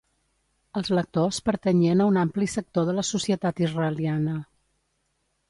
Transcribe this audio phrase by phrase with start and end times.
[0.79, 4.37] Els lectors pertanyien a un ampli sector de la societat israeliana.